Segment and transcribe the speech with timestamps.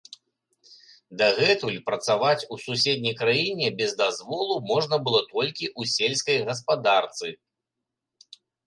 [1.21, 7.27] Дагэтуль працаваць у суседняй краіне без дазволу можна было толькі ў сельскай гаспадарцы.